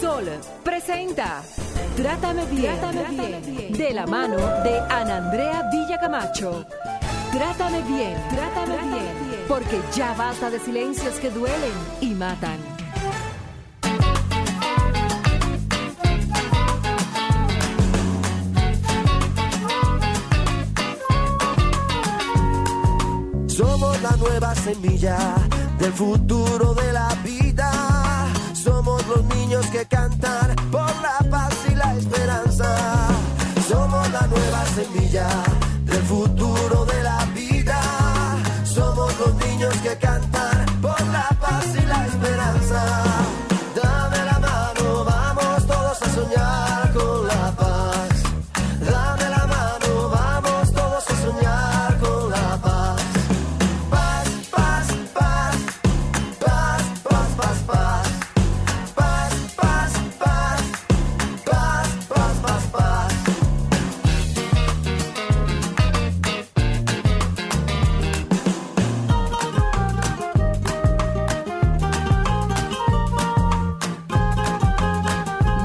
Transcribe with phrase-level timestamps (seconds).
[0.00, 0.24] Sol
[0.64, 1.42] presenta
[1.94, 2.78] Trátame bien,
[3.44, 6.64] bien, de la mano de Ana Andrea Villacamacho.
[7.30, 12.58] Trátame bien, trátame bien, porque ya basta de silencios que duelen y matan.
[23.48, 25.18] Somos la nueva semilla
[25.78, 26.89] del futuro de
[29.50, 33.08] niños que cantan por la paz y la esperanza.
[33.68, 35.28] Somos la nueva semilla
[35.86, 37.80] del futuro de la vida.
[38.64, 43.39] Somos los niños que cantan por la paz y la esperanza.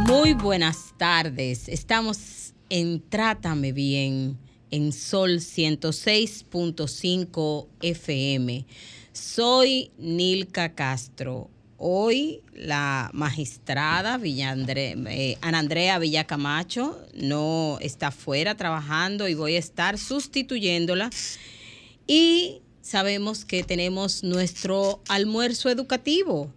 [0.05, 1.67] Muy buenas tardes.
[1.67, 4.37] Estamos en Trátame Bien
[4.69, 8.67] en Sol 106.5 FM.
[9.13, 11.49] Soy Nilka Castro.
[11.77, 19.97] Hoy la magistrada eh, Ana Andrea Villacamacho no está fuera trabajando y voy a estar
[19.97, 21.09] sustituyéndola.
[22.05, 26.53] Y sabemos que tenemos nuestro almuerzo educativo.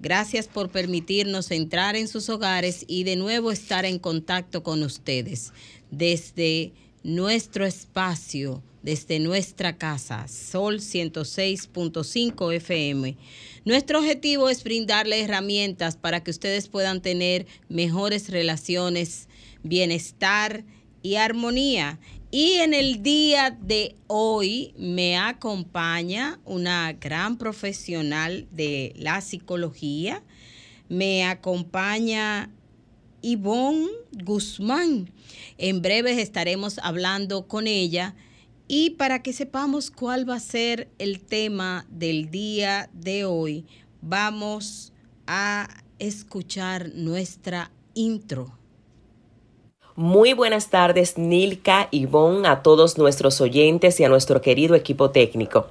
[0.00, 5.52] Gracias por permitirnos entrar en sus hogares y de nuevo estar en contacto con ustedes
[5.90, 13.16] desde nuestro espacio, desde nuestra casa, Sol 106.5 FM.
[13.64, 19.28] Nuestro objetivo es brindarle herramientas para que ustedes puedan tener mejores relaciones,
[19.62, 20.64] bienestar
[21.02, 21.98] y armonía.
[22.30, 30.22] Y en el día de hoy me acompaña una gran profesional de la psicología.
[30.90, 32.50] Me acompaña
[33.22, 35.10] Ivonne Guzmán.
[35.56, 38.14] En breve estaremos hablando con ella
[38.66, 43.64] y para que sepamos cuál va a ser el tema del día de hoy,
[44.02, 44.92] vamos
[45.26, 48.58] a escuchar nuestra intro.
[49.98, 55.66] Muy buenas tardes, Nilka, Ivonne, a todos nuestros oyentes y a nuestro querido equipo técnico.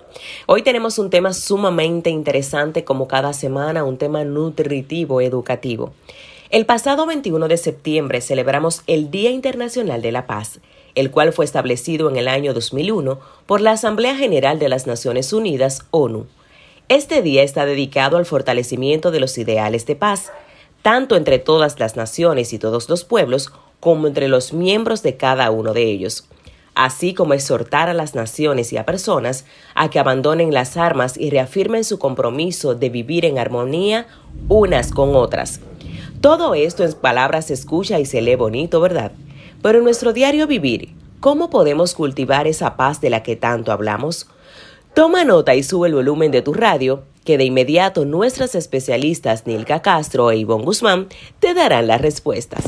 [0.48, 5.94] Hoy tenemos un tema sumamente interesante como cada semana, un tema nutritivo educativo.
[6.50, 10.60] El pasado 21 de septiembre celebramos el Día Internacional de la Paz,
[10.96, 15.32] el cual fue establecido en el año 2001 por la Asamblea General de las Naciones
[15.32, 16.26] Unidas, ONU.
[16.90, 20.34] Este día está dedicado al fortalecimiento de los ideales de paz,
[20.82, 25.52] tanto entre todas las naciones y todos los pueblos, como entre los miembros de cada
[25.52, 26.28] uno de ellos,
[26.76, 29.46] así como exhortar a las naciones y a personas
[29.76, 34.08] a que abandonen las armas y reafirmen su compromiso de vivir en armonía
[34.48, 35.60] unas con otras.
[36.22, 39.12] Todo esto en palabras se escucha y se lee bonito, ¿verdad?
[39.62, 44.28] Pero en nuestro diario vivir, ¿cómo podemos cultivar esa paz de la que tanto hablamos?
[44.94, 49.82] Toma nota y sube el volumen de tu radio, que de inmediato nuestras especialistas Nilka
[49.82, 51.08] Castro e Ivonne Guzmán
[51.40, 52.64] te darán las respuestas.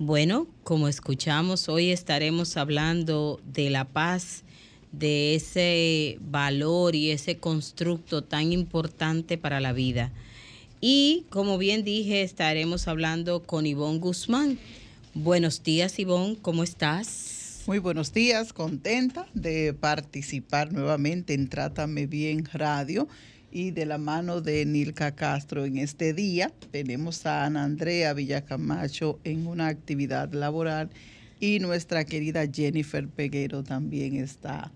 [0.00, 4.44] Bueno, como escuchamos, hoy estaremos hablando de la paz,
[4.92, 10.12] de ese valor y ese constructo tan importante para la vida.
[10.80, 14.60] Y como bien dije, estaremos hablando con Ivonne Guzmán.
[15.14, 17.64] Buenos días, Ivonne, ¿cómo estás?
[17.66, 23.08] Muy buenos días, contenta de participar nuevamente en Trátame Bien Radio
[23.50, 26.52] y de la mano de Nilka Castro en este día.
[26.70, 30.90] Tenemos a Ana Andrea Villacamacho en una actividad laboral
[31.40, 34.72] y nuestra querida Jennifer Peguero también está.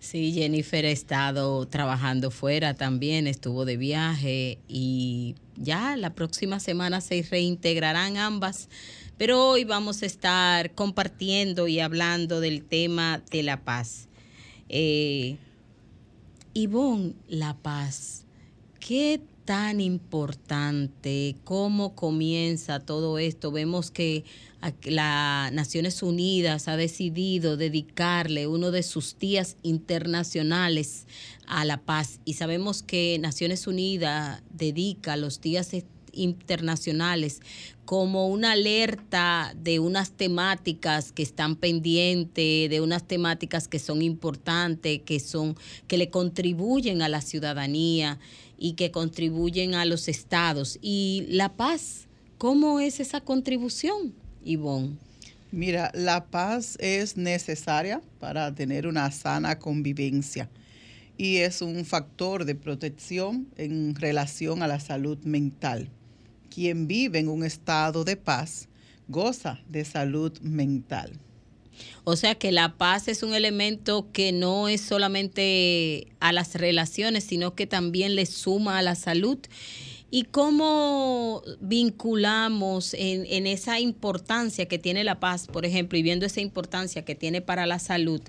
[0.00, 7.00] Sí, Jennifer ha estado trabajando fuera también, estuvo de viaje y ya la próxima semana
[7.00, 8.68] se reintegrarán ambas.
[9.16, 14.08] Pero hoy vamos a estar compartiendo y hablando del tema de la paz.
[14.68, 15.36] Eh,
[16.58, 18.24] Ivonne, la paz,
[18.80, 21.36] ¿qué tan importante?
[21.44, 23.52] ¿Cómo comienza todo esto?
[23.52, 24.24] Vemos que
[24.82, 31.06] las Naciones Unidas ha decidido dedicarle uno de sus días internacionales
[31.46, 35.70] a la paz y sabemos que Naciones Unidas dedica los días
[36.10, 37.40] internacionales
[37.88, 45.00] como una alerta de unas temáticas que están pendientes, de unas temáticas que son importantes,
[45.06, 45.56] que son
[45.86, 48.18] que le contribuyen a la ciudadanía
[48.58, 50.78] y que contribuyen a los estados.
[50.82, 54.12] Y la paz, ¿cómo es esa contribución,
[54.44, 54.98] Ivonne?
[55.50, 60.50] Mira, la paz es necesaria para tener una sana convivencia
[61.16, 65.88] y es un factor de protección en relación a la salud mental
[66.48, 68.68] quien vive en un estado de paz
[69.08, 71.18] goza de salud mental.
[72.04, 77.24] O sea que la paz es un elemento que no es solamente a las relaciones,
[77.24, 79.38] sino que también le suma a la salud.
[80.10, 86.40] ¿Y cómo vinculamos en, esa importancia que tiene la paz, por ejemplo, y viendo esa
[86.40, 88.22] importancia que tiene para la salud?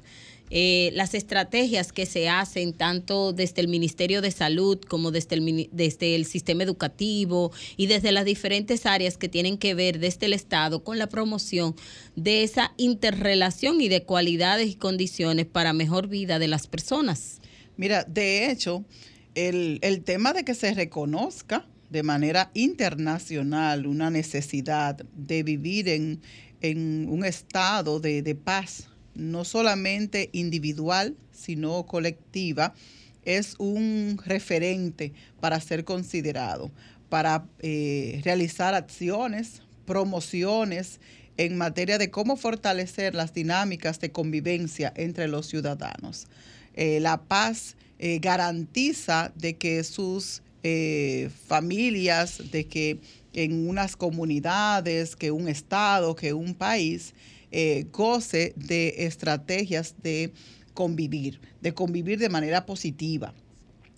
[0.51, 5.69] Eh, las estrategias que se hacen tanto desde el Ministerio de Salud como desde el,
[5.71, 10.33] desde el sistema educativo y desde las diferentes áreas que tienen que ver desde el
[10.33, 11.75] Estado con la promoción
[12.15, 17.41] de esa interrelación y de cualidades y condiciones para mejor vida de las personas.
[17.77, 18.83] Mira, de hecho,
[19.35, 26.19] el, tema de que se reconozca de manera internacional una necesidad de vivir en,
[27.09, 28.88] un estado de, de paz
[29.19, 32.73] no solamente individual, sino colectiva,
[33.23, 36.71] es un referente para ser considerado,
[37.09, 40.99] para eh, realizar acciones, promociones
[41.37, 46.27] en materia de cómo fortalecer las dinámicas de convivencia entre los ciudadanos.
[46.73, 50.41] Eh, la paz eh, garantiza de que sus
[51.47, 52.99] familias, de que
[53.33, 57.13] en unas comunidades, que un estado, que un país,
[57.51, 60.31] eh, goce de estrategias de
[60.73, 63.33] convivir, de convivir de manera positiva.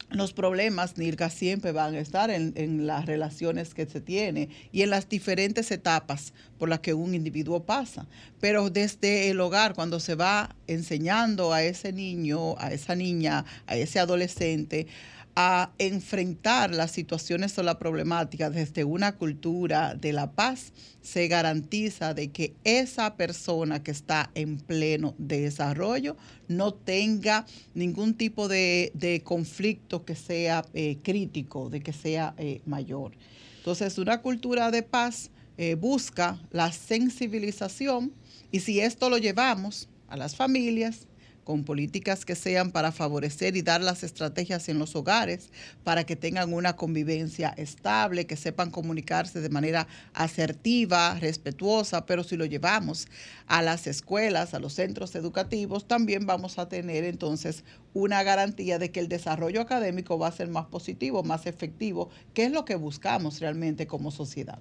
[0.09, 4.81] Los problemas, Nirka, siempre van a estar en, en, las relaciones que se tiene y
[4.81, 8.07] en las diferentes etapas por las que un individuo pasa.
[8.41, 13.77] Pero desde el hogar, cuando se va enseñando a ese niño, a esa niña, a
[13.77, 14.87] ese adolescente,
[15.35, 22.13] a enfrentar las situaciones o la problemática desde una cultura de la paz, se garantiza
[22.13, 26.17] de que esa persona que está en pleno desarrollo
[26.47, 33.13] no tenga ningún tipo de, conflicto que sea eh, crítico, de que sea eh, mayor.
[33.57, 38.11] Entonces, una cultura de paz eh, busca la sensibilización
[38.51, 41.07] y si esto lo llevamos a las familias,
[41.51, 45.49] con políticas que sean para favorecer y dar las estrategias en los hogares
[45.83, 52.37] para que tengan una convivencia estable, que sepan comunicarse de manera asertiva, respetuosa, pero si
[52.37, 53.09] lo llevamos
[53.47, 58.89] a las escuelas, a los centros educativos, también vamos a tener entonces una garantía de
[58.93, 62.75] que el desarrollo académico va a ser más positivo, más efectivo, que es lo que
[62.75, 64.59] buscamos realmente como sociedad.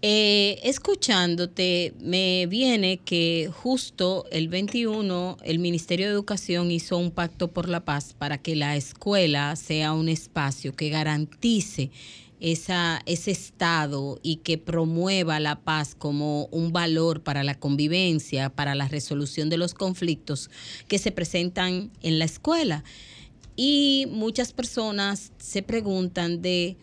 [0.00, 7.48] Eh, escuchándote, me viene que justo el 21 el Ministerio de Educación hizo un pacto
[7.48, 11.90] por la paz para que la escuela sea un espacio que garantice
[12.38, 18.76] esa, ese estado y que promueva la paz como un valor para la convivencia, para
[18.76, 20.48] la resolución de los conflictos
[20.86, 22.84] que se presentan en la escuela.
[23.56, 26.76] Y muchas personas se preguntan de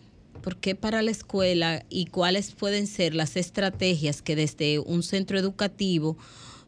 [0.45, 5.39] ¿Por qué para la escuela y cuáles pueden ser las estrategias que desde un centro
[5.39, 6.19] educativo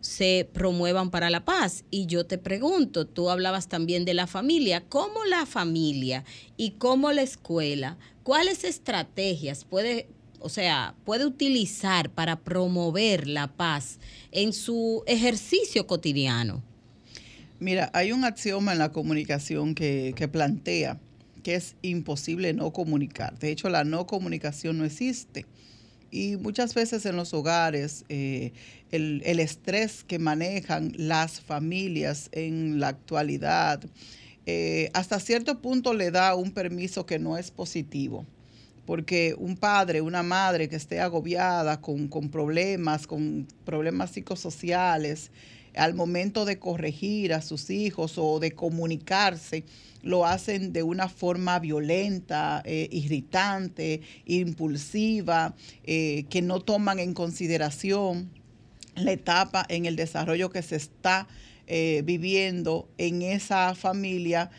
[0.01, 1.83] se promuevan para la paz?
[1.91, 6.24] Y yo te pregunto, tú hablabas también de la familia, ¿cómo la familia
[6.57, 10.07] y cómo la escuela, cuáles estrategias puede,
[10.40, 13.99] o sea, puede utilizar para promover la paz
[14.31, 16.63] en su ejercicio cotidiano?
[17.59, 20.99] Mira, hay un axioma en la comunicación que, que plantea
[21.47, 23.39] que es imposible no comunicar.
[23.39, 25.45] De hecho, la no comunicación no existe.
[26.11, 28.51] Y muchas veces en los hogares, eh,
[28.92, 33.81] el, estrés que manejan las familias en la actualidad,
[34.45, 38.25] eh, hasta cierto punto le da un permiso que no es positivo.
[38.85, 45.31] Porque un padre, una madre que esté agobiada con, con problemas, con problemas psicosociales,
[45.78, 49.64] al momento de corregir a sus hijos o de comunicarse,
[50.04, 58.30] lo hacen de una forma violenta, eh, irritante, impulsiva, eh, que no toman en consideración
[58.96, 61.28] la etapa en el desarrollo que se está
[61.68, 64.50] eh, viviendo en esa familia.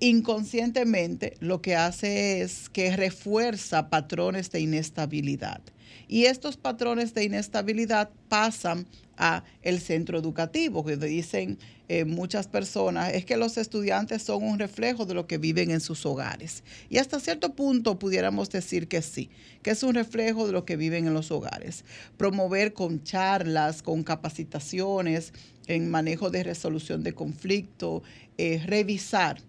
[0.00, 5.60] inconscientemente lo que hace es que refuerza patrones de inestabilidad.
[6.08, 8.86] Y estos patrones de inestabilidad pasan
[9.18, 14.58] a el centro educativo, que dicen eh, muchas personas, es que los estudiantes son un
[14.58, 16.62] reflejo de lo que viven en sus hogares.
[16.88, 19.28] Y hasta cierto punto pudiéramos decir que sí,
[19.62, 21.84] que es un reflejo de lo que viven en los hogares.
[22.16, 25.32] Promover con charlas, con capacitaciones
[25.66, 28.02] en manejo de resolución de conflicto,
[28.38, 29.42] eh, revisar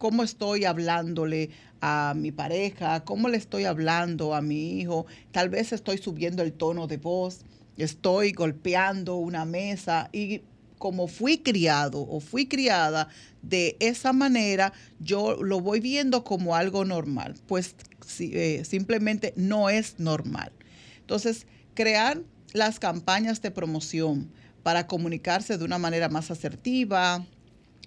[0.00, 1.50] cómo estoy hablándole
[1.82, 6.54] a mi pareja, cómo le estoy hablando a mi hijo, tal vez estoy subiendo el
[6.54, 7.40] tono de voz,
[7.76, 10.40] estoy golpeando una mesa y
[10.78, 13.08] como fui criado o fui criada
[13.42, 17.74] de esa manera, yo lo voy viendo como algo normal, pues
[18.20, 20.50] eh, simplemente no es normal.
[21.00, 22.22] Entonces, crear
[22.54, 24.30] las campañas de promoción
[24.62, 27.26] para comunicarse de una manera más asertiva,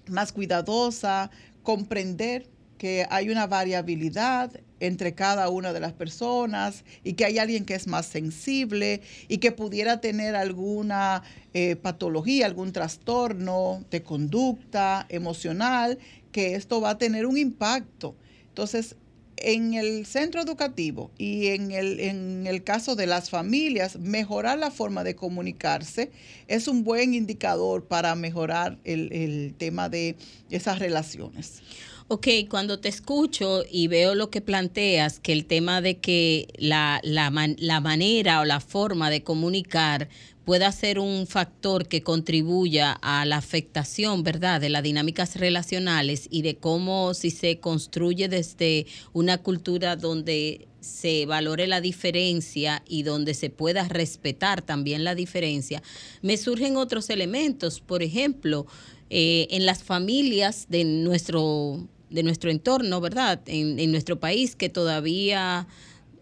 [0.08, 1.30] más cuidadosa,
[1.64, 7.64] comprender que hay una variabilidad entre cada una de las personas y que hay alguien
[7.64, 11.22] que es más sensible y que pudiera tener alguna
[11.54, 15.98] eh, patología, algún trastorno de conducta emocional,
[16.30, 18.14] que esto va a tener un impacto.
[18.48, 18.96] Entonces,
[19.36, 24.70] en el centro educativo y en el, en el caso de las familias, mejorar la
[24.70, 26.10] forma de comunicarse
[26.48, 30.16] es un buen indicador para mejorar el, el tema de
[30.50, 31.62] esas relaciones.
[32.06, 37.00] Ok, cuando te escucho y veo lo que planteas, que el tema de que la,
[37.02, 40.10] la, la manera o la forma de comunicar
[40.44, 46.42] pueda ser un factor que contribuya a la afectación, ¿verdad?, de las dinámicas relacionales y
[46.42, 53.32] de cómo si se construye desde una cultura donde se valore la diferencia y donde
[53.32, 55.82] se pueda respetar también la diferencia,
[56.20, 57.80] me surgen otros elementos.
[57.80, 58.66] Por ejemplo,
[59.08, 63.40] eh, en las familias de nuestro de nuestro entorno, ¿verdad?
[63.46, 65.66] En, nuestro país que todavía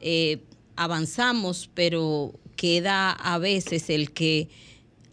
[0.01, 0.39] eh,
[0.75, 4.49] avanzamos, pero queda a veces el que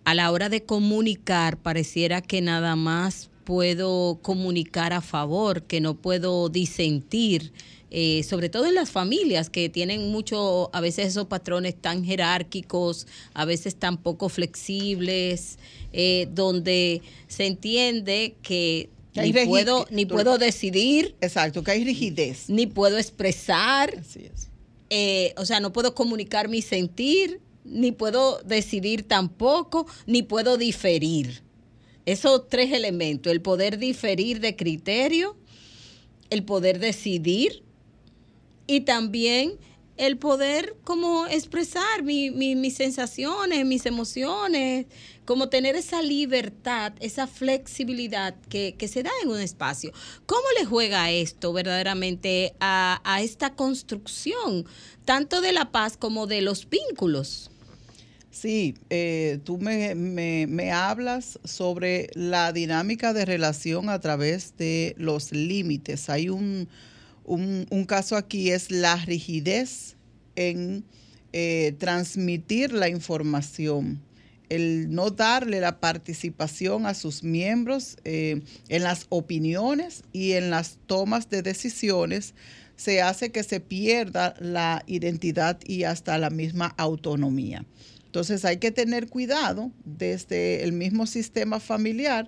[0.03, 5.95] a la hora de comunicar pareciera que nada más puedo comunicar a favor, que no
[5.95, 7.51] puedo disentir.
[7.89, 13.07] Eh, sobre todo en las familias que tienen mucho, a veces esos patrones tan jerárquicos,
[13.33, 15.57] a veces tan poco flexibles,
[15.91, 21.15] eh, donde se entiende que ni puedo, ni puedo decidir.
[21.19, 22.47] Exacto, que hay rigidez.
[22.47, 23.91] Ni puedo expresar.
[23.97, 24.48] Así es.
[24.89, 31.43] Eh, o sea, no puedo comunicar mi sentir, ni puedo decidir tampoco, ni puedo diferir.
[32.05, 35.37] Esos tres elementos, el poder diferir de criterio,
[36.29, 37.63] el poder decidir
[38.65, 39.53] y también
[39.99, 44.85] el poder como expresar mis sensaciones, mis emociones,
[45.25, 49.91] como tener esa libertad, esa flexibilidad que, se da en un espacio.
[50.25, 54.65] ¿Cómo le juega esto verdaderamente a, esta construcción,
[55.03, 57.51] tanto de la paz como de los vínculos?
[58.31, 66.09] Sí, eh, tú me, hablas sobre la dinámica de relación a través de los límites.
[66.09, 66.69] Hay un,
[67.29, 69.95] un, caso aquí es la rigidez
[70.35, 70.83] en
[71.31, 74.01] eh, transmitir la información,
[74.49, 80.77] el no darle la participación a sus miembros eh, en las opiniones y en las
[80.87, 82.33] tomas de decisiones,
[82.75, 87.65] se hace que se pierda la identidad y hasta la misma autonomía.
[88.05, 92.27] Entonces hay que tener cuidado desde el mismo sistema familiar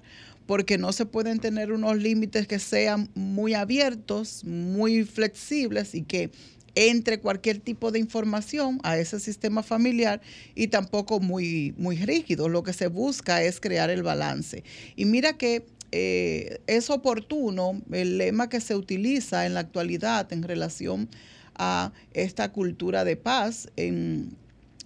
[0.52, 6.30] porque no se pueden tener unos límites que sean muy abiertos, muy flexibles y que
[6.76, 10.20] entre cualquier tipo de información a ese sistema familiar
[10.54, 12.50] y tampoco muy, muy rígido.
[12.50, 14.66] Lo que se busca es crear el balance.
[14.98, 20.44] Y mira que eh, es oportuno el lema que se utiliza en la actualidad en
[20.44, 21.08] relación
[21.56, 24.36] a esta cultura de paz en,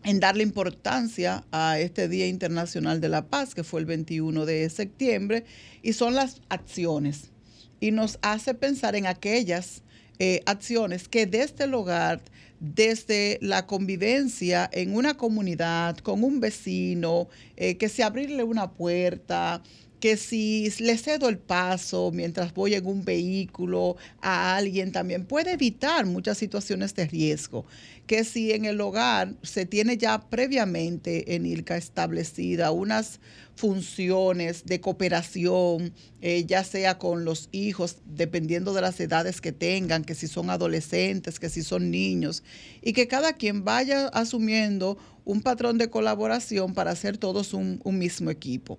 [0.05, 4.69] en darle importancia a este Día Internacional de la Paz, que fue el 21 de
[4.69, 5.45] septiembre,
[5.81, 7.31] y son las acciones.
[7.79, 9.81] Y nos hace pensar en aquellas
[10.19, 12.21] eh, acciones que desde el hogar,
[12.59, 19.63] desde la convivencia en una comunidad, con un vecino, eh, que se abrirle una puerta,
[20.05, 25.53] que si le cedo el paso mientras voy en un vehículo a alguien también puede
[25.53, 27.65] evitar muchas situaciones de riesgo.
[28.05, 33.19] Que si en el hogar se tiene ya previamente en ILCA establecida unas
[33.55, 40.03] funciones de cooperación, eh, ya sea con los hijos, dependiendo de las edades que tengan,
[40.03, 42.43] que si son adolescentes, que si son niños,
[42.83, 48.29] y que cada quien vaya asumiendo un patrón de colaboración para hacer todos un mismo
[48.29, 48.77] equipo.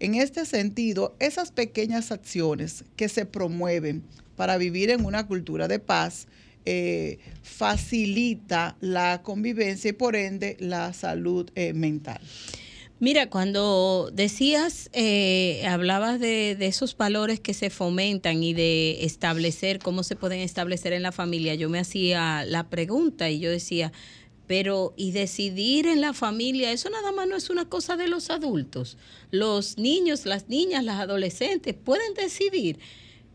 [0.00, 4.02] En este sentido, esas pequeñas acciones que se promueven
[4.36, 6.26] para vivir en una cultura de paz
[6.66, 12.20] eh, facilita la convivencia y por ende la salud eh, mental.
[13.00, 19.78] Mira, cuando decías, eh, hablabas de, de, esos valores que se fomentan y de establecer,
[19.78, 23.92] cómo se pueden establecer en la familia, yo me hacía la pregunta y yo decía,
[24.46, 28.30] pero y decidir en la familia, eso nada más no es una cosa de los
[28.30, 28.98] adultos.
[29.30, 32.78] Los niños, las niñas, las adolescentes pueden decidir.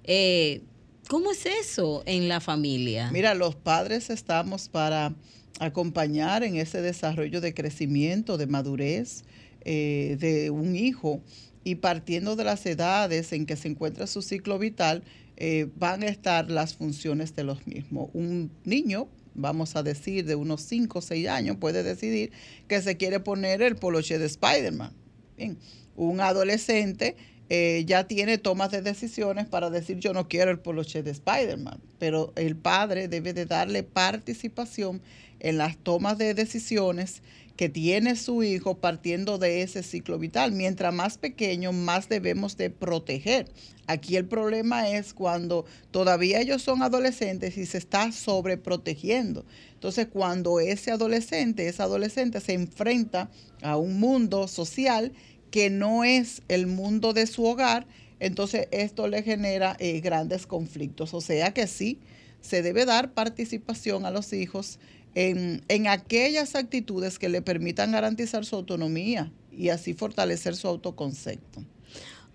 [0.03, 0.61] Eh,
[1.07, 3.09] ¿Cómo es eso en la familia?
[3.11, 5.15] Mira, los padres estamos para
[5.59, 9.23] acompañar en ese desarrollo de crecimiento, de madurez
[9.65, 11.21] eh, de un hijo
[11.63, 15.03] y partiendo de las edades en que se encuentra su ciclo vital,
[15.35, 18.09] eh, van a estar las funciones de los mismos.
[18.13, 22.31] Un niño vamos a decir, de unos 5 o 6 años, puede decidir
[22.67, 24.91] que se quiere poner el poloche de Spider-Man.
[25.37, 25.57] Bien,
[25.95, 27.15] un adolescente
[27.49, 31.79] eh, ya tiene tomas de decisiones para decir yo no quiero el poloche de Spider-Man,
[31.97, 35.01] pero el padre debe de darle participación
[35.39, 37.23] en las tomas de decisiones
[37.59, 40.53] que tiene su hijo partiendo de ese ciclo vital.
[40.53, 43.51] Mientras más pequeño, más debemos de proteger.
[43.85, 49.43] Aquí el problema es cuando todavía ellos son adolescentes y se está sobreprotegiendo.
[49.73, 53.29] Entonces, cuando ese adolescente, esa adolescente se enfrenta
[53.61, 55.11] a un mundo social
[55.51, 57.87] que no es el mundo de su hogar,
[58.21, 61.13] entonces esto le genera eh, grandes conflictos.
[61.13, 61.99] O sea que sí,
[62.39, 64.79] se debe dar participación a los hijos
[65.15, 71.63] en, aquellas actitudes que le permitan garantizar su autonomía y así fortalecer su autoconcepto.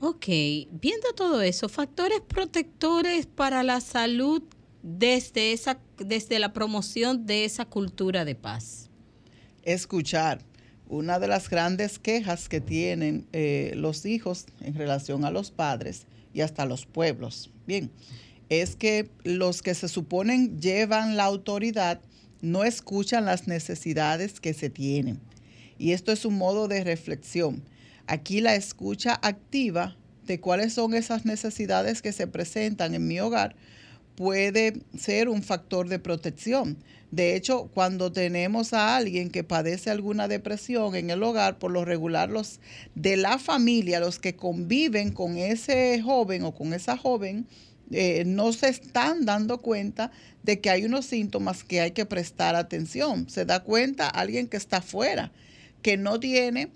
[0.00, 4.42] Ok, viendo todo eso, factores protectores para la salud
[4.82, 8.90] desde, esa, desde la promoción de esa cultura de paz.
[9.62, 10.40] Escuchar.
[10.86, 16.06] Una de las grandes quejas que tienen eh, los hijos en relación a los padres
[16.34, 17.90] y hasta los pueblos, bien,
[18.50, 22.02] es que los que se suponen llevan la autoridad
[22.44, 25.20] no escuchan las necesidades que se tienen.
[25.78, 27.62] Y esto es un modo de reflexión.
[28.06, 29.96] Aquí la escucha activa
[30.26, 33.56] de cuáles son esas necesidades que se presentan en mi hogar
[34.14, 36.78] puede ser un factor de protección.
[37.10, 41.84] De hecho, cuando tenemos a alguien que padece alguna depresión en el hogar, por lo
[41.84, 42.60] regular los
[42.94, 47.46] de la familia, los que conviven con ese joven o con esa joven,
[47.90, 50.10] eh, no se están dando cuenta
[50.42, 53.28] de que hay unos síntomas que hay que prestar atención.
[53.28, 55.32] Se da cuenta alguien que está fuera,
[55.82, 56.70] que no tiene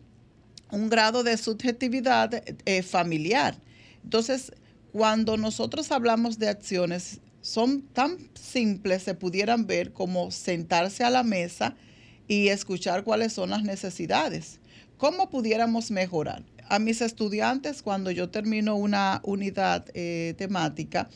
[0.71, 3.57] un grado de subjetividad eh, familiar.
[4.05, 4.53] Entonces,
[4.92, 11.23] cuando nosotros hablamos de acciones, son tan simples, se pudieran ver como sentarse a la
[11.23, 11.77] mesa
[12.27, 14.61] y escuchar cuáles son las necesidades.
[14.99, 16.42] ¿Cómo pudiéramos mejorar?
[16.69, 21.09] A mis estudiantes cuando yo termino una unidad eh, temática,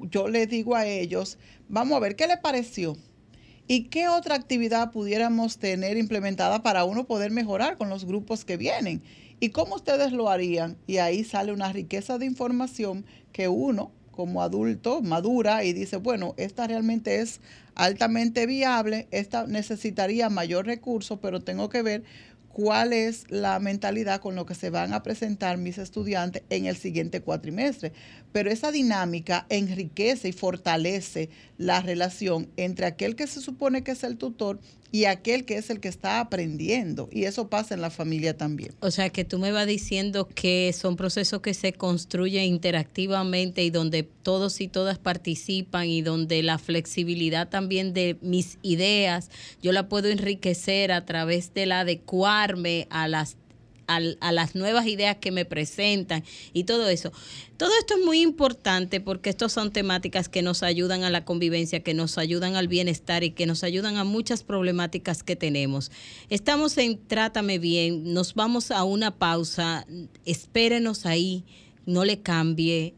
[0.00, 2.96] yo les digo a ellos, vamos a ver qué les pareció
[3.66, 8.56] y qué otra actividad pudiéramos tener implementada para uno poder mejorar con los grupos que
[8.56, 9.02] vienen
[9.40, 10.76] y cómo ustedes lo harían.
[10.86, 16.34] Y ahí sale una riqueza de información que uno como adulto madura y dice, bueno,
[16.38, 17.40] esta realmente es
[17.76, 22.02] altamente viable, esta necesitaría mayor recurso, pero tengo que ver
[22.52, 26.76] cuál es la mentalidad con lo que se van a presentar mis estudiantes en el
[26.76, 27.92] siguiente cuatrimestre.
[28.32, 34.04] Pero esa dinámica enriquece y fortalece la relación entre aquel que se supone que es
[34.04, 37.08] el tutor y aquel que es el que está aprendiendo.
[37.12, 38.74] Y eso pasa en la familia también.
[38.80, 43.70] O sea, que tú me vas diciendo que son procesos que se construyen interactivamente y
[43.70, 49.30] donde todos y todas participan y donde la flexibilidad también de mis ideas,
[49.62, 53.36] yo la puedo enriquecer a través del adecuarme a las
[53.88, 56.22] a, las nuevas ideas que me presentan
[56.52, 57.10] y todo eso.
[57.56, 61.82] Todo esto es muy importante porque estas son temáticas que nos ayudan a la convivencia,
[61.82, 65.90] que nos ayudan al bienestar y que nos ayudan a muchas problemáticas que tenemos.
[66.28, 69.86] Estamos en Trátame Bien, nos vamos a una pausa,
[70.24, 71.44] espérenos ahí,
[71.86, 72.94] no le cambie,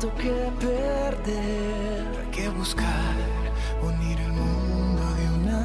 [0.00, 2.06] momento que perder.
[2.20, 3.14] Hay que buscar
[3.82, 5.58] unir el mundo de una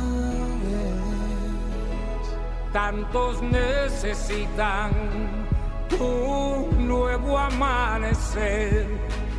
[0.64, 1.02] vez.
[2.74, 4.92] Tantos necesitan
[6.00, 8.88] un nuevo amanecer.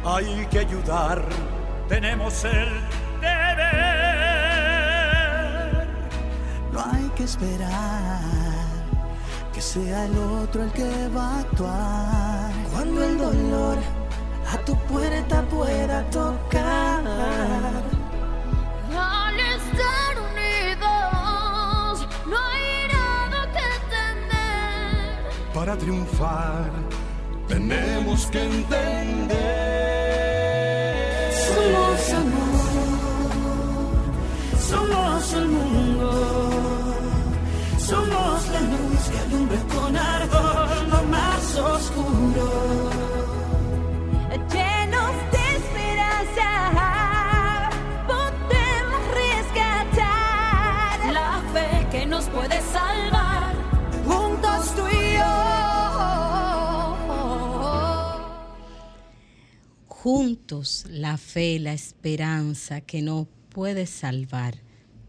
[0.04, 1.24] Hay que ayudar
[1.88, 2.68] tenemos el
[3.20, 3.76] deber.
[6.72, 8.20] No hay que esperar
[9.52, 12.52] que sea el otro el que va a actuar.
[12.72, 13.78] Cuando el dolor
[14.52, 17.02] a tu puerta pueda tocar.
[18.98, 25.52] Al estar unidos, no hay nada que temer.
[25.54, 26.70] Para triunfar,
[27.48, 29.86] tenemos que entender.
[60.90, 64.54] La fe, la esperanza que nos puede salvar.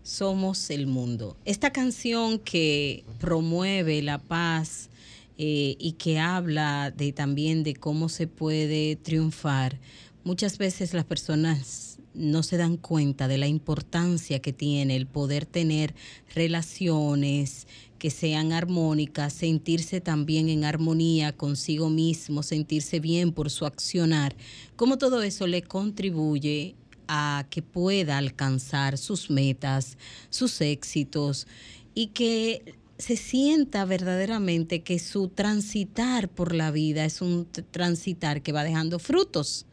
[0.02, 1.38] Somos el mundo.
[1.46, 4.90] Esta canción que promueve la paz
[5.38, 9.80] eh, y que habla de también de cómo se puede triunfar,
[10.24, 15.46] muchas veces las personas no se dan cuenta de la importancia que tiene el poder
[15.46, 15.94] tener
[16.34, 24.36] relaciones que sean armónicas, sentirse también en armonía consigo mismo, sentirse bien por su accionar,
[24.76, 26.76] cómo todo eso le contribuye
[27.08, 29.98] a que pueda alcanzar sus metas,
[30.30, 31.48] sus éxitos
[31.94, 38.52] y que se sienta verdaderamente que su transitar por la vida es un transitar que
[38.52, 39.66] va dejando frutos.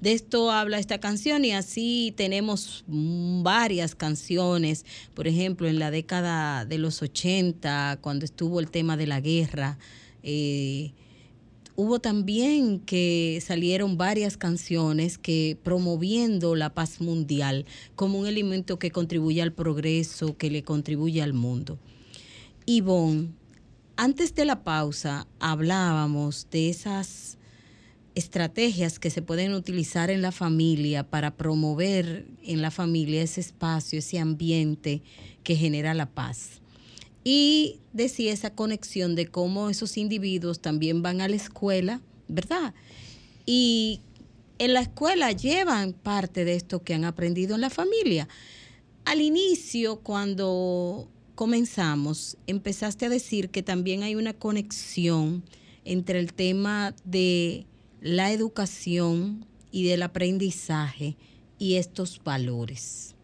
[0.00, 6.64] De esto habla esta canción y así tenemos varias canciones, por ejemplo, en la década
[6.64, 9.76] de los 80, cuando estuvo el tema de la guerra,
[10.22, 10.92] eh,
[11.74, 18.92] hubo también que salieron varias canciones que promoviendo la paz mundial como un elemento que
[18.92, 21.76] contribuye al progreso, que le contribuye al mundo.
[22.70, 23.30] Ivonne,
[23.96, 27.38] antes de la pausa hablábamos de esas
[28.14, 34.00] estrategias que se pueden utilizar en la familia para promover en la familia ese espacio,
[34.00, 35.00] ese ambiente
[35.44, 36.60] que genera la paz.
[37.24, 42.74] Y decía esa conexión de cómo esos individuos también van a la escuela, ¿verdad?
[43.46, 44.02] Y
[44.58, 48.28] en la escuela llevan parte de esto que han aprendido en la familia.
[49.06, 55.44] Al inicio, cuando comenzamos, empezaste a decir que también hay una conexión
[55.84, 57.64] entre el tema de
[58.00, 61.16] la educación y del aprendizaje
[61.56, 63.14] y estos valores.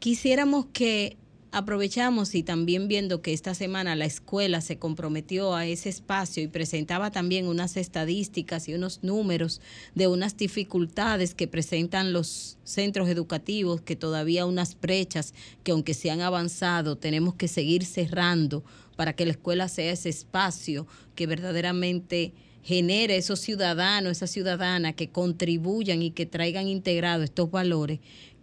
[0.00, 1.18] Quisiéramos que
[1.56, 6.48] aprovechamos y también viendo que esta semana la escuela se comprometió a ese espacio y
[6.48, 9.62] presentaba también unas estadísticas y unos números
[9.94, 15.32] de unas dificultades que presentan los centros educativos, que todavía unas brechas
[15.64, 18.62] que aunque se han avanzado tenemos que seguir cerrando
[18.94, 25.08] para que la escuela sea ese espacio que verdaderamente genere esos ciudadanos, esa ciudadana que
[25.08, 28.00] contribuyan y que traigan integrados estos valores,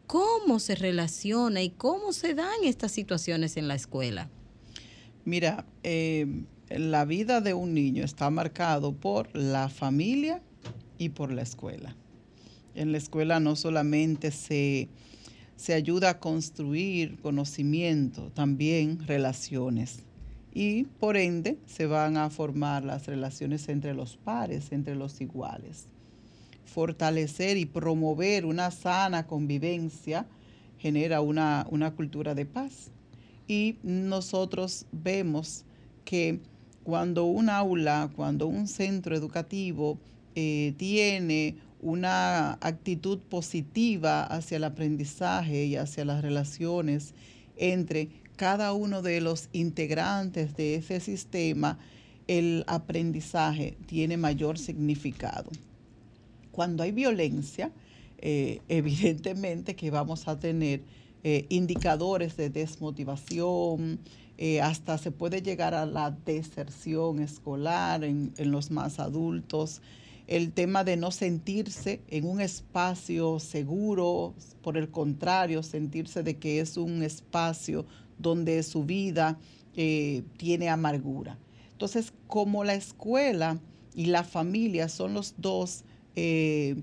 [0.08, 4.30] ¿cómo se relaciona y cómo se dan estas situaciones en la escuela?
[5.26, 10.42] Mira, eh, la vida de un niño está marcado por la familia
[10.98, 11.96] y por la escuela.
[12.76, 14.90] En la escuela no solamente se,
[15.56, 20.00] se ayuda a construir conocimiento, también relaciones.
[20.54, 25.88] Y por ende se van a formar las relaciones entre los pares, entre los iguales.
[26.74, 30.26] Fortalecer y promover una sana convivencia
[30.80, 32.90] genera una, una cultura de paz.
[33.48, 35.66] Y nosotros vemos
[36.04, 36.40] que
[36.84, 40.00] cuando un aula, cuando un centro educativo
[40.34, 47.14] eh, tiene una actitud positiva hacia el aprendizaje y hacia las relaciones
[47.56, 51.78] entre cada uno de los integrantes de ese sistema,
[52.28, 55.52] el aprendizaje tiene mayor significado.
[56.54, 57.72] Cuando hay violencia,
[58.20, 60.82] eh, evidentemente que vamos a tener
[61.24, 64.00] eh, indicadores de desmotivación,
[64.38, 69.82] eh, hasta se puede llegar a la deserción escolar en, los más adultos,
[70.28, 76.60] el tema de no sentirse en un espacio seguro, por el contrario, sentirse de que
[76.60, 77.86] es un espacio
[78.20, 79.38] donde su vida
[79.74, 81.38] tiene amargura.
[81.72, 83.60] Entonces, como la escuela
[83.96, 85.84] y la familia son los dos
[86.16, 86.76] eh,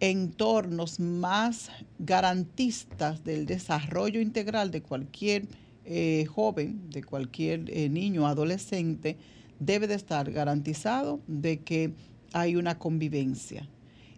[0.00, 5.48] entornos más garantistas del desarrollo integral de cualquier
[5.84, 9.16] eh, joven, de cualquier eh, niño, adolescente,
[9.58, 11.92] debe de estar garantizado de que
[12.32, 13.68] hay una convivencia.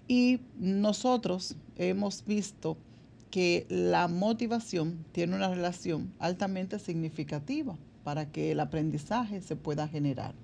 [0.08, 2.76] Y nosotros hemos visto
[3.30, 10.34] que la motivación tiene una relación altamente significativa para que el aprendizaje se pueda generar.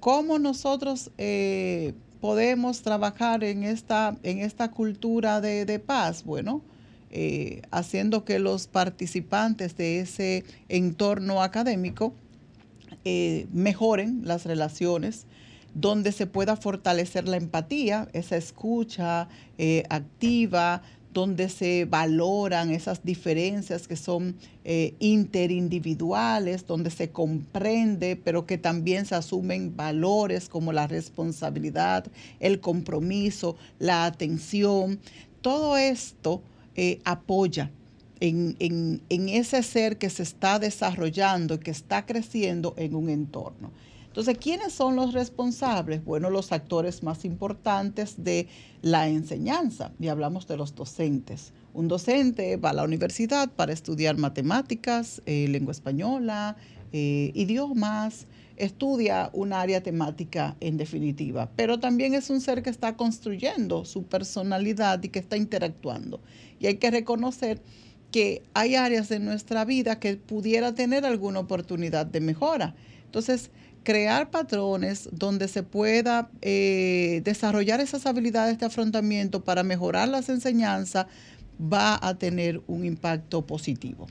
[0.00, 6.24] ¿Cómo nosotros eh, podemos trabajar en esta, en esta cultura de, de paz?
[6.24, 6.62] Bueno,
[7.10, 12.14] eh, haciendo que los participantes de ese entorno académico
[13.04, 15.26] eh, mejoren las relaciones,
[15.74, 20.80] donde se pueda fortalecer la empatía, esa escucha eh, activa,
[21.14, 29.06] donde se valoran esas diferencias que son eh, interindividuales, donde se comprende, pero que también
[29.06, 32.04] se asumen valores como la responsabilidad,
[32.40, 34.98] el compromiso, la atención.
[35.40, 36.42] Todo esto
[36.74, 37.70] eh, apoya
[38.20, 43.08] en, en, en ese ser que se está desarrollando y que está creciendo en un
[43.08, 43.70] entorno.
[44.14, 46.04] Entonces, ¿quiénes son los responsables?
[46.04, 48.46] Bueno, los actores más importantes de
[48.80, 51.52] la enseñanza, y hablamos de los docentes.
[51.72, 56.56] Un docente va a la universidad para estudiar matemáticas, eh, lengua española,
[56.92, 62.96] eh, idiomas, estudia un área temática en definitiva, pero también es un ser que está
[62.96, 66.20] construyendo su personalidad y que está interactuando.
[66.60, 67.60] Y hay que reconocer
[68.12, 72.76] que hay áreas de nuestra vida que pudiera tener alguna oportunidad de mejora.
[73.06, 73.50] Entonces,
[73.84, 81.06] crear patrones donde se pueda eh, desarrollar esas habilidades de afrontamiento para mejorar las enseñanzas
[81.60, 84.06] va a tener un impacto positivo.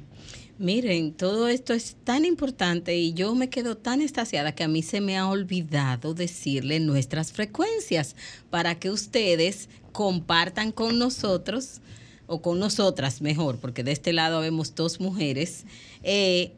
[0.59, 4.83] Miren, todo esto es tan importante y yo me quedo tan estasiada que a mí
[4.83, 8.15] se me ha olvidado decirle nuestras frecuencias
[8.51, 11.81] para que ustedes compartan con nosotros
[12.27, 15.65] o con nosotras mejor, porque de este lado vemos dos mujeres,
[16.03, 16.53] eh,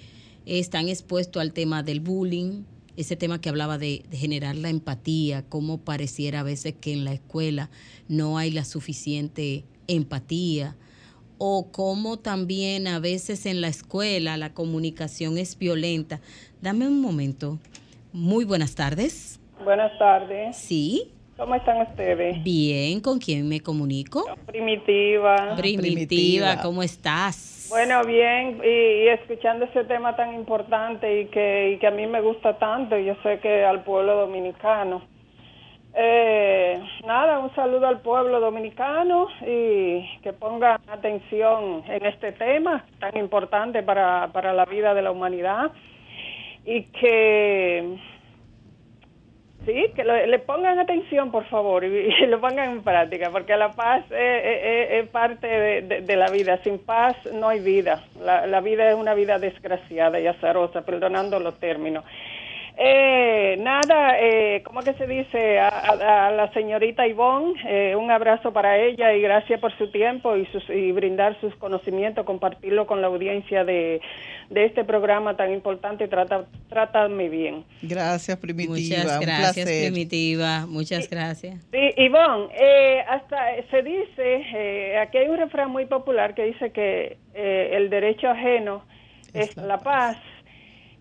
[0.45, 2.63] están expuestos al tema del bullying,
[2.99, 7.05] ese tema que hablaba de, de, generar la empatía, cómo pareciera a veces que en
[7.05, 7.69] la escuela
[8.07, 10.75] no hay la suficiente empatía,
[11.37, 16.19] o cómo también a veces en la escuela la comunicación es violenta.
[16.61, 17.57] Dame un momento.
[18.11, 19.39] Muy buenas tardes.
[19.63, 20.57] Buenas tardes.
[20.57, 21.13] Sí.
[21.39, 22.43] ¿Cómo están ustedes?
[22.43, 24.25] Bien, ¿con quién me comunico?
[24.45, 25.55] Primitiva.
[25.55, 26.61] Primitiva, Primitiva.
[26.61, 27.67] ¿cómo estás?
[27.69, 32.05] Bueno, bien, y, y, escuchando ese tema tan importante y que, y que a mí
[32.07, 35.01] me gusta tanto, yo sé que al pueblo dominicano.
[35.93, 43.15] Eh, nada, un saludo al pueblo dominicano y que pongan atención en este tema tan
[43.15, 45.71] importante para, para la vida de la humanidad
[46.65, 47.97] y que
[49.69, 54.03] Sí, que le pongan atención, por favor, y, lo pongan en práctica, porque la paz
[54.09, 56.57] es, parte de, de, de, la vida.
[56.63, 58.03] Sin paz no hay vida.
[58.19, 62.03] La, la, vida es una vida desgraciada y azarosa, perdonando los términos.
[62.81, 65.59] Eh, nada, eh, ¿cómo que se dice?
[65.59, 69.91] A, a, a la señorita Ivonne, eh, un abrazo para ella y gracias por su
[69.91, 73.99] tiempo y, sus, y brindar sus conocimientos, compartirlo con la audiencia de,
[74.49, 76.07] de este programa tan importante.
[76.07, 77.65] Trata, trátame bien.
[77.81, 79.03] Gracias, Primitiva.
[79.03, 80.65] Muchas gracias, Primitiva.
[80.65, 81.61] Muchas gracias.
[81.73, 83.37] Sí, Ivonne, eh, hasta
[83.69, 88.29] se dice, eh, aquí hay un refrán muy popular que dice que eh, el derecho
[88.29, 88.83] ajeno
[89.33, 90.15] es, es la, la paz.
[90.15, 90.38] paz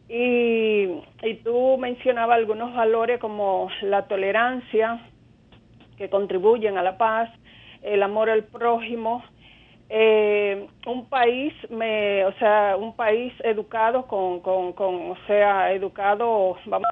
[0.08, 5.00] y, y tú mencionabas algunos valores como la tolerancia,
[5.96, 7.30] que contribuyen a la paz,
[7.82, 9.22] el amor al prójimo,
[9.90, 16.88] eh, un país, me, o sea, un país educado con, con, o sea, educado, vamos,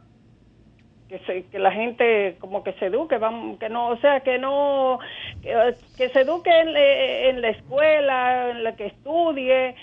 [1.08, 4.38] que, se, que la gente como que se eduque, vamos, que no, o sea, que
[4.38, 4.98] no,
[5.42, 9.74] que, se eduque en, en la escuela, en la que estudie,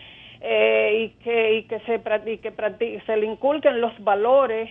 [0.45, 4.69] eh, y que y que se y que se le inculquen los valores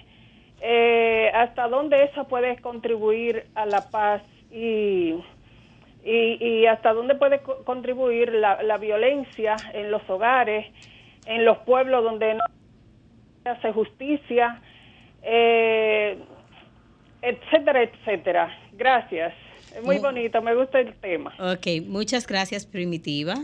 [0.60, 5.14] eh, hasta dónde eso puede contribuir a la paz y
[6.04, 10.66] y, y hasta dónde puede co contribuir la, la, violencia en los hogares
[11.24, 12.40] en los pueblos donde no
[13.44, 14.60] hace justicia,
[15.22, 16.18] eh,
[17.22, 18.58] etcétera, etcétera.
[18.72, 19.32] Gracias.
[19.74, 21.32] Es muy Mu- bonito, me gusta el tema.
[21.38, 23.36] Ok, muchas gracias, Primitiva.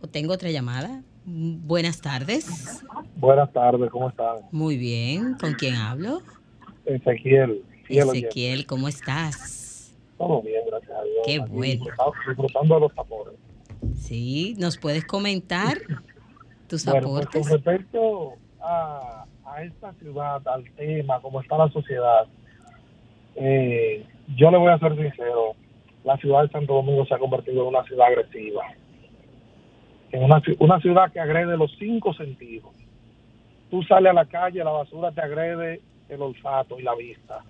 [0.00, 1.02] O tengo otra llamada.
[1.24, 2.82] Buenas tardes.
[3.16, 4.36] Buenas tardes, ¿cómo están?
[4.50, 5.34] Muy bien.
[5.40, 6.20] ¿Con quién hablo?
[6.84, 7.62] Ezequiel.
[7.88, 9.94] Ezequiel, ¿cómo estás?
[10.18, 11.16] Todo bien, gracias a Dios.
[11.24, 11.84] Qué Aquí bueno.
[11.84, 13.34] disfrutando- Disfrutando de los sabores.
[13.96, 15.78] Sí, ¿nos puedes comentar
[16.68, 17.42] tus Bueno, pues aportes?
[17.42, 22.26] con respecto a, a esta ciudad, al tema, cómo está la sociedad,
[23.36, 24.04] eh,
[24.36, 25.54] yo le voy a ser sincero,
[26.04, 28.62] la ciudad de Santo Domingo se ha convertido en una ciudad agresiva,
[30.12, 32.70] en una, una ciudad que agrede los cinco sentidos.
[33.70, 37.42] Tú sales a la calle, la basura te agrede el olfato y la vista.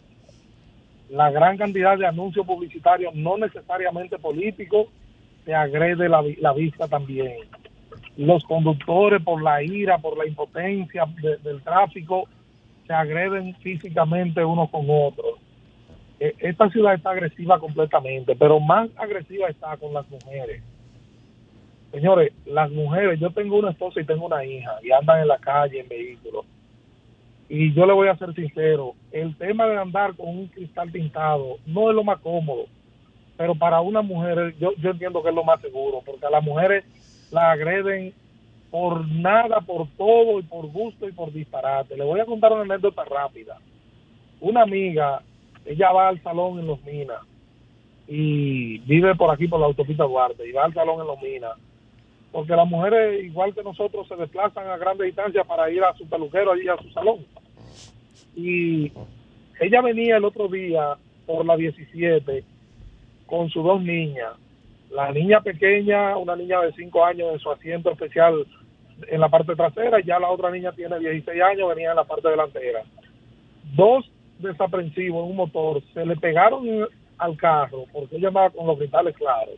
[1.11, 4.87] La gran cantidad de anuncios publicitarios, no necesariamente políticos,
[5.45, 7.33] te agrede la, la vista también
[8.17, 12.29] los conductores por la ira, por la impotencia de- del tráfico,
[12.87, 15.39] se agreden físicamente unos con otros.
[16.21, 20.63] Eh, Esta ciudad está agresiva completamente, pero más agresiva está con las mujeres.
[21.93, 25.39] Señores, las mujeres, yo tengo una esposa y tengo una hija y andan en la
[25.39, 26.47] calle en vehículos.
[27.51, 31.59] Y yo le voy a ser sincero, el tema de andar con un cristal tintado
[31.67, 32.65] no es lo más cómodo,
[33.37, 36.43] pero para una mujer yo, yo entiendo que es lo más seguro, porque a las
[36.43, 36.83] mujeres
[37.31, 38.15] la agreden
[38.71, 41.95] por nada, por todo y por gusto y por disparate.
[41.95, 43.59] Le voy a contar una anécdota rápida.
[44.41, 45.23] Una amiga,
[45.67, 47.21] ella va al salón en Los Minas
[48.09, 51.53] y vive por aquí por la autopista Duarte y va al salón en Los Minas
[52.33, 56.09] porque las mujeres, igual que nosotros, se desplazan a grandes distancias para ir a su
[56.09, 57.19] peluquero, allí a su salón.
[58.35, 58.91] Y
[59.61, 62.43] ella venía el otro día por la 17
[63.27, 64.33] con sus dos niñas.
[64.91, 68.47] La niña pequeña, una niña de 5 años en su asiento especial
[69.09, 72.05] en la parte trasera, y ya la otra niña tiene 16 años, venía en la
[72.05, 72.83] parte delantera.
[73.75, 78.79] Dos desaprensivos en un motor se le pegaron al carro porque ella andaba con los
[78.79, 79.55] cristales claros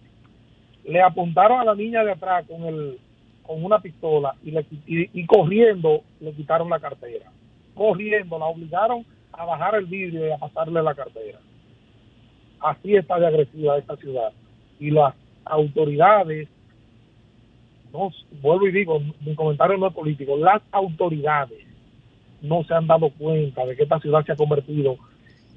[0.84, 2.98] le apuntaron a la niña de atrás con el
[3.42, 7.30] con una pistola y, le, y, y corriendo le quitaron la cartera.
[7.74, 11.38] Corriendo, la obligaron a bajar el vidrio y a pasarle la cartera.
[12.60, 14.32] Así está de agresiva esta ciudad.
[14.80, 16.48] Y las autoridades,
[18.40, 21.66] vuelvo y digo, mi comentario no es político, las autoridades
[22.40, 24.96] no se han dado cuenta de que esta ciudad se ha convertido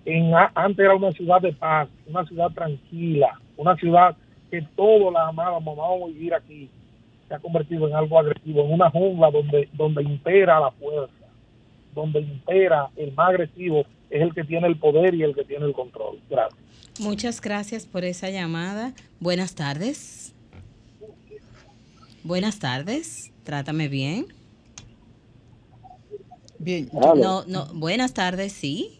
[0.08, 4.16] en, antes era una ciudad de paz, una ciudad tranquila, una ciudad
[4.50, 6.70] que todos la amábamos, vamos a vivir aquí,
[7.28, 11.14] se ha convertido en algo agresivo, en una jungla donde, donde impera la fuerza,
[11.94, 15.66] donde impera el más agresivo es el que tiene el poder y el que tiene
[15.66, 16.20] el control.
[16.30, 16.60] Gracias.
[17.00, 18.94] Muchas gracias por esa llamada.
[19.20, 20.34] Buenas tardes.
[22.24, 23.32] Buenas tardes.
[23.44, 24.28] Trátame bien.
[26.60, 26.90] Bien.
[26.94, 27.68] No, no.
[27.74, 28.97] Buenas tardes, sí.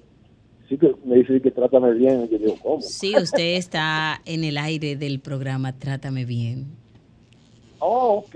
[0.68, 2.82] Sí que me dice que trátame bien, y yo digo, ¿cómo?
[2.82, 6.66] Sí, usted está en el aire del programa Trátame bien.
[7.80, 8.36] Oh, ok.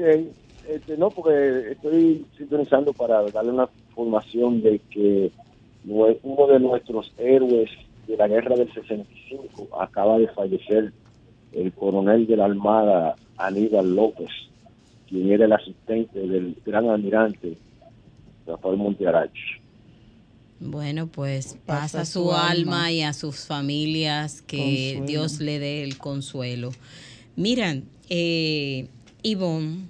[0.70, 5.32] Este, no, porque estoy sintonizando para darle una información de que
[5.84, 7.70] uno de nuestros héroes
[8.08, 10.94] de la guerra del 65 acaba de fallecer,
[11.52, 14.30] el coronel de la Armada Aníbal López,
[15.10, 17.58] quien era el asistente del gran almirante
[18.48, 19.61] Rafael Montearach.
[20.62, 22.48] Bueno, pues pasa, Pasa su, alma.
[22.50, 25.06] alma y a sus familias que Consuelo.
[25.08, 26.72] Dios le dé el consuelo.
[27.36, 28.88] Miran, eh,
[29.24, 29.88] Ivonne,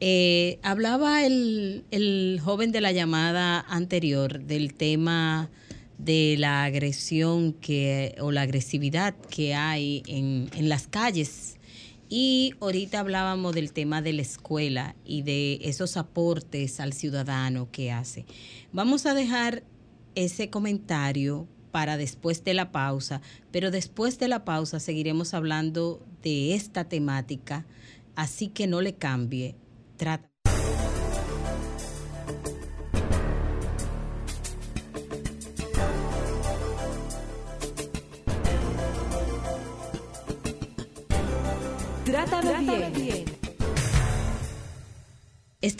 [0.00, 5.50] eh, hablaba el, el joven de la llamada anterior del tema
[5.98, 11.56] de la agresión que o la agresividad que hay en, en las calles.
[12.08, 17.92] Y ahorita hablábamos del tema de la escuela y de esos aportes al ciudadano que
[17.92, 18.24] hace.
[18.72, 19.62] Vamos a dejar
[20.14, 23.20] ese comentario para después de la pausa,
[23.50, 27.66] pero después de la pausa seguiremos hablando de esta temática,
[28.16, 29.54] así que no le cambie.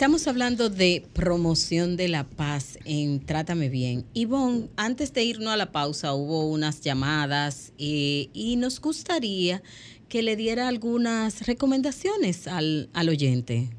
[0.01, 4.03] Estamos hablando de promoción de la paz en Trátame Bien.
[4.15, 9.61] Ivonne, antes de irnos a la pausa hubo unas llamadas eh, y nos gustaría
[10.09, 13.69] que le diera algunas recomendaciones al, al oyente.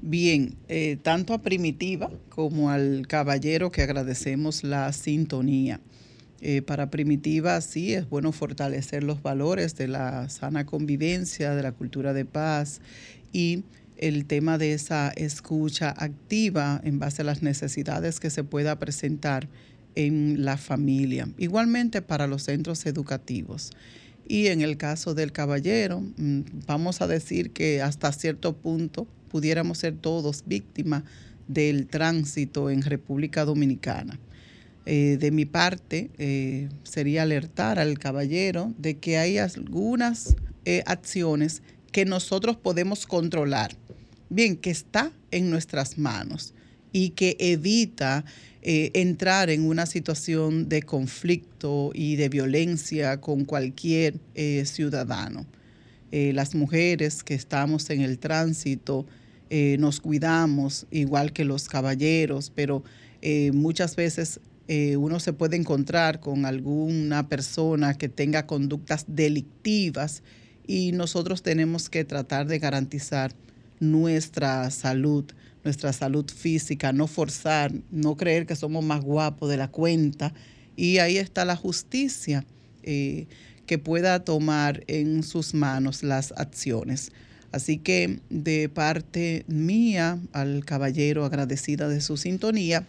[0.00, 5.80] Bien, eh, tanto a Primitiva como al caballero que agradecemos la sintonía.
[6.40, 11.72] Eh, para Primitiva sí es bueno fortalecer los valores de la sana convivencia, de la
[11.72, 12.80] cultura de paz
[13.32, 13.64] y
[13.98, 19.48] el tema de esa escucha activa en base a las necesidades que se pueda presentar
[19.94, 21.28] en la familia.
[21.38, 23.70] Igualmente para los centros educativos.
[24.28, 29.78] Y en el caso del caballero, mm, vamos a decir que hasta cierto punto pudiéramos
[29.78, 31.04] ser todos víctimas
[31.48, 34.18] del tránsito en República Dominicana.
[34.84, 41.62] Eh, de mi parte, eh, sería alertar al caballero de que hay algunas eh, acciones
[41.90, 43.76] que nosotros podemos controlar,
[44.28, 46.54] bien, que está en nuestras manos
[46.92, 48.24] y que evita
[48.62, 54.14] entrar en una situación de conflicto y de violencia con cualquier
[54.64, 55.46] ciudadano.
[56.10, 59.06] las mujeres que estamos en el tránsito,
[59.48, 62.82] eh, nos cuidamos igual que los caballeros, pero
[63.22, 70.24] eh, muchas veces eh, uno se puede encontrar con alguna persona que tenga conductas delictivas
[70.66, 73.32] y nosotros tenemos que tratar de garantizar
[73.80, 75.24] nuestra salud,
[75.64, 80.32] nuestra salud física, no forzar, no creer que somos más guapos de la cuenta.
[80.76, 82.44] Y ahí está la justicia
[82.82, 87.10] que pueda tomar en sus manos las acciones.
[87.52, 92.86] Así que de parte mía al caballero agradecida de su sintonía,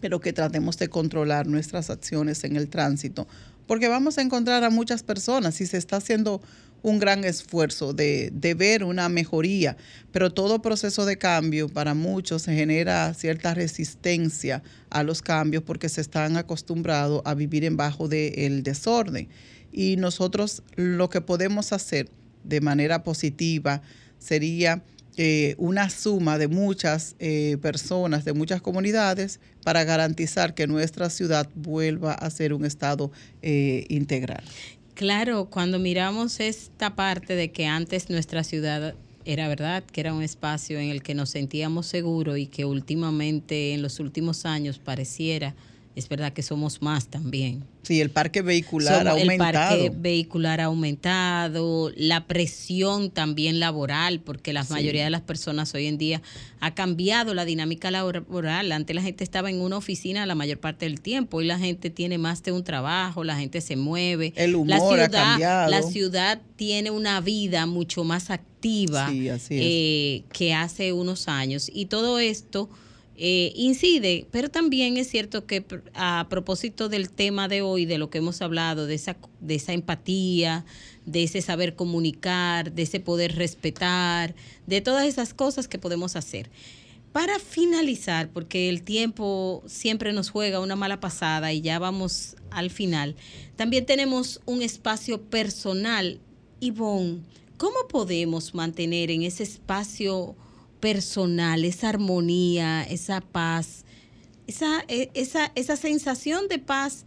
[0.00, 3.28] pero que tratemos de controlar nuestras acciones en el tránsito,
[3.66, 6.40] porque vamos a encontrar a muchas personas y se está haciendo
[6.82, 9.76] un gran esfuerzo de, de, ver una mejoría,
[10.10, 15.88] pero todo proceso de cambio para muchos se genera cierta resistencia a los cambios porque
[15.88, 19.28] se están acostumbrados a vivir en bajo del desorden.
[19.72, 22.10] Y nosotros lo que podemos hacer
[22.44, 23.82] de manera positiva
[24.18, 24.82] sería
[25.16, 31.48] eh, una suma de muchas eh, personas, de muchas comunidades, para garantizar que nuestra ciudad
[31.54, 33.12] vuelva a ser un estado
[33.42, 34.42] eh, integral.
[35.02, 38.94] Claro, cuando miramos esta parte de que antes nuestra ciudad
[39.24, 43.74] era verdad, que era un espacio en el que nos sentíamos seguros y que últimamente,
[43.74, 45.56] en los últimos años, pareciera
[45.94, 47.64] es verdad que somos más también.
[47.82, 49.74] Sí, el parque vehicular ha aumentado.
[49.74, 55.74] El parque vehicular ha aumentado, la presión también laboral, porque la mayoría de las personas
[55.74, 56.22] hoy en día
[56.60, 58.72] ha cambiado la dinámica laboral.
[58.72, 61.90] Antes la gente estaba en una oficina la mayor parte del tiempo, hoy la gente
[61.90, 64.32] tiene más de un trabajo, la gente se mueve.
[64.36, 65.70] El humor la ciudad, ha cambiado.
[65.70, 71.70] La ciudad tiene una vida mucho más activa eh, que hace unos años.
[71.72, 72.70] Y todo esto
[73.24, 75.64] eh, incide, pero también es cierto que
[75.94, 79.74] a propósito del tema de hoy, de lo que hemos hablado, de esa, de esa
[79.74, 80.64] empatía,
[81.06, 84.34] de ese saber comunicar, de ese poder respetar,
[84.66, 86.50] de todas esas cosas que podemos hacer.
[87.12, 92.70] Para finalizar, porque el tiempo siempre nos juega una mala pasada y ya vamos al
[92.70, 93.14] final,
[93.54, 96.18] también tenemos un espacio personal.
[96.58, 97.20] Ivonne,
[97.56, 100.51] ¿cómo podemos mantener en ese espacio personal,
[101.64, 103.84] esa armonía, esa paz,
[104.46, 107.04] esa, e, esa, esa sensación de paz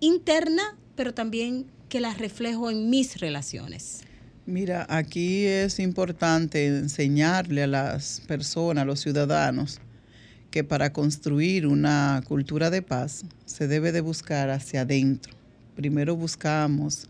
[0.00, 4.00] interna, pero también que la reflejo en mis relaciones.
[4.46, 9.80] Mira, aquí es importante enseñarle a las personas, a los ciudadanos,
[10.50, 15.34] que para construir una cultura de paz se debe de buscar hacia adentro.
[15.74, 17.08] Primero buscamos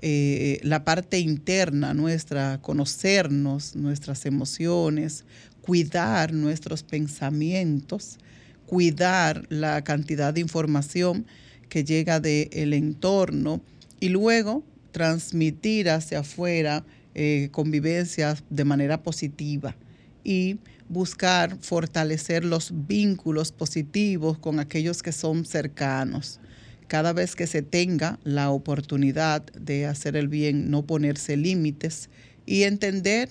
[0.00, 5.24] eh, la parte interna nuestra, conocernos, nuestras emociones,
[5.60, 8.18] cuidar nuestros pensamientos,
[8.66, 11.26] cuidar la cantidad de información
[11.68, 13.60] que llega del entorno
[14.00, 16.84] y luego transmitir hacia afuera
[17.14, 19.76] eh, convivencias de manera positiva
[20.24, 26.40] y buscar fortalecer los vínculos positivos con aquellos que son cercanos.
[26.88, 32.08] Cada vez que se tenga la oportunidad de hacer el bien, no ponerse límites
[32.46, 33.28] y entender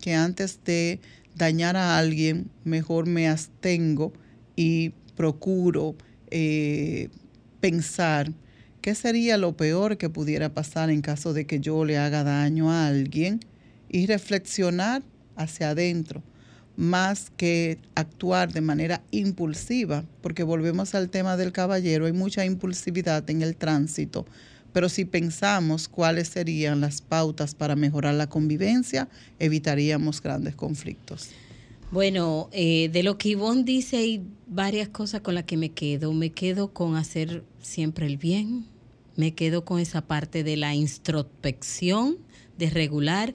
[0.00, 1.00] que antes de
[1.34, 4.12] dañar a alguien, mejor me abstengo
[4.54, 5.96] y procuro
[6.30, 7.08] eh,
[7.60, 8.32] pensar
[8.80, 12.70] qué sería lo peor que pudiera pasar en caso de que yo le haga daño
[12.70, 13.40] a alguien
[13.88, 15.02] y reflexionar
[15.36, 16.22] hacia adentro
[16.80, 23.28] más que actuar de manera impulsiva, porque volvemos al tema del caballero, hay mucha impulsividad
[23.30, 24.26] en el tránsito
[24.72, 29.08] pero si pensamos cuáles serían las pautas para mejorar la convivencia,
[29.38, 31.30] evitaríamos grandes conflictos.
[31.90, 36.12] Bueno, eh, de lo que Ivonne dice hay varias cosas con las que me quedo.
[36.12, 38.64] Me quedo con hacer siempre el bien,
[39.16, 42.18] me quedo con esa parte de la introspección,
[42.58, 43.34] de regular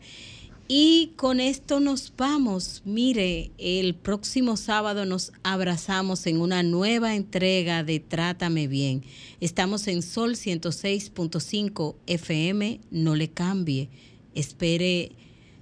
[0.68, 2.82] y con esto nos vamos.
[2.86, 9.04] Mire, el próximo sábado nos abrazamos en una nueva entrega de Trátame Bien.
[9.40, 12.82] Estamos en Sol 106.5 FM.
[12.90, 13.90] No le cambie.
[14.34, 15.12] Espere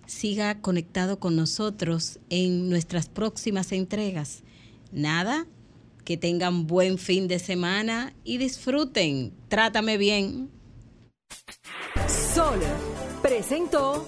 [0.06, 4.44] siga conectado con nosotros en nuestras próximas entregas.
[4.92, 5.48] Nada,
[6.06, 9.34] que tengan buen fin de semana y disfruten.
[9.48, 10.50] Trátame bien.
[12.08, 12.60] Sol
[13.22, 14.08] presentó